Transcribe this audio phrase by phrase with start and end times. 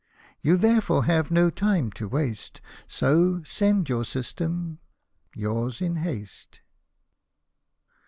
[0.41, 2.59] You, therefore, have no time to waste—
[2.99, 4.79] So, send your System.—
[5.35, 6.61] Yours, in haste.